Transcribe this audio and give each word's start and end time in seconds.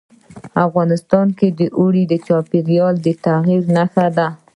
افغانستان 0.67 1.27
کې 1.37 1.47
اوړي 1.79 2.03
د 2.07 2.13
چاپېریال 2.27 2.95
د 3.05 3.07
تغیر 3.25 3.61
نښه 3.75 4.07
ده. 4.17 4.27